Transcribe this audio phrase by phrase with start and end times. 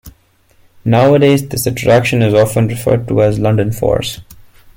[0.83, 4.21] Nowadays this attraction is often referred to as "London force".